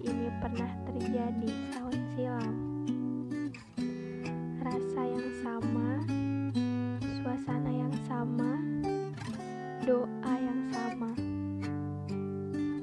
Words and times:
ini 0.00 0.32
pernah 0.40 0.72
terjadi 0.88 1.50
tahun 1.76 1.96
silam. 2.16 2.54
Rasa 4.64 5.02
yang 5.04 5.28
sama, 5.44 5.88
suasana 7.20 7.68
yang 7.68 7.94
sama, 8.08 8.56
doa 9.84 10.34
yang 10.40 10.62
sama, 10.72 11.10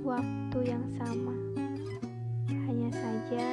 waktu 0.05 0.59
yang 0.61 0.85
sama. 1.01 1.33
Hanya 2.69 2.89
saja 2.93 3.47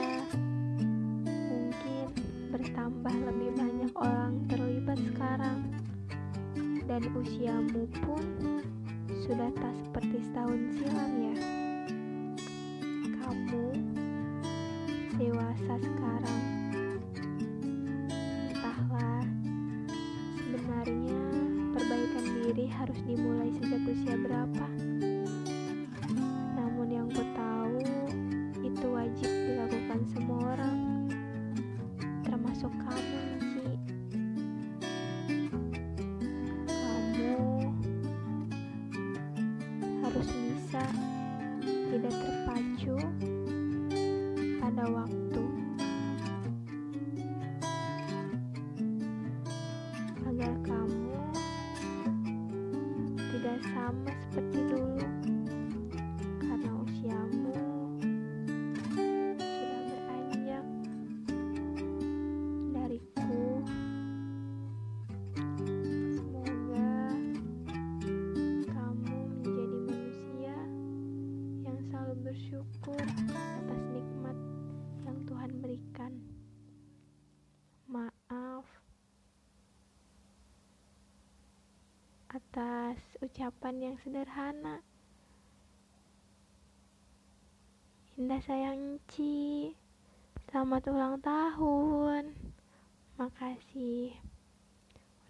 mungkin 1.48 2.04
bertambah 2.52 3.14
lebih 3.32 3.50
banyak 3.56 3.92
orang 3.96 4.44
terlibat 4.52 4.98
sekarang 5.00 5.72
dan 6.84 7.02
usiamu 7.16 7.88
pun 8.04 8.24
sudah 9.24 9.48
tak 9.56 9.72
seperti 9.80 10.20
setahun 10.20 10.60
silam 10.76 11.12
ya. 11.32 11.63
Usia 23.94 24.18
berapa. 24.18 24.66
Namun 26.58 26.86
yang 26.90 27.06
ku 27.14 27.22
tahu 27.30 27.78
itu 28.66 28.86
wajib 28.90 29.30
dilakukan 29.30 30.02
semua 30.10 30.58
orang, 30.58 31.06
termasuk 32.26 32.74
kamu, 32.74 33.22
Ci. 33.38 33.66
Kamu 36.66 37.38
harus 40.02 40.28
bisa 40.34 40.82
tidak 41.62 42.14
terpacu 42.18 42.98
pada 44.58 44.84
waktu 44.90 45.23
selalu 72.14 72.30
bersyukur 72.30 73.02
atas 73.58 73.82
nikmat 73.90 74.38
yang 75.02 75.18
Tuhan 75.26 75.50
berikan. 75.58 76.12
Maaf 77.90 78.62
atas 82.30 83.02
ucapan 83.18 83.74
yang 83.90 83.96
sederhana. 83.98 84.78
Indah 88.14 88.38
sayang 88.46 89.02
Ci, 89.10 89.74
selamat 90.54 90.94
ulang 90.94 91.18
tahun. 91.18 92.30
Makasih 93.18 94.14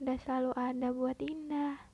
udah 0.05 0.21
selalu 0.21 0.53
ada 0.53 0.93
buat 0.93 1.17
Indah. 1.17 1.94